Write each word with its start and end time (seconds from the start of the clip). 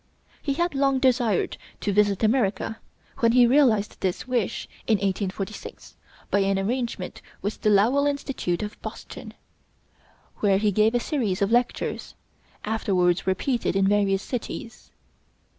He 0.41 0.53
had 0.53 0.73
long 0.73 0.97
desired 0.97 1.57
to 1.81 1.93
visit 1.93 2.23
America, 2.23 2.79
when 3.19 3.33
he 3.33 3.45
realized 3.45 4.01
this 4.01 4.27
wish 4.27 4.67
in 4.87 4.95
1846 4.95 5.95
by 6.31 6.39
an 6.39 6.57
arrangement 6.57 7.21
with 7.43 7.61
the 7.61 7.69
Lowell 7.69 8.07
Institute 8.07 8.63
of 8.63 8.81
Boston, 8.81 9.35
where 10.37 10.57
he 10.57 10.71
gave 10.71 10.95
a 10.95 10.99
series 10.99 11.43
of 11.43 11.51
lectures, 11.51 12.15
afterwards 12.65 13.27
repeated 13.27 13.75
in 13.75 13.87
various 13.87 14.23
cities. 14.23 14.89